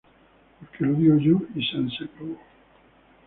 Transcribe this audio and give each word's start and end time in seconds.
Porque 0.57 0.83
lo 0.83 0.93
digo 0.95 1.17
yo 1.19 1.37
y 1.53 1.63
sanseacabó 1.63 2.35